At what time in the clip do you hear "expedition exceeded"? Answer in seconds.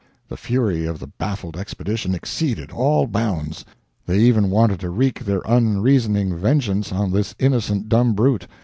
1.55-2.71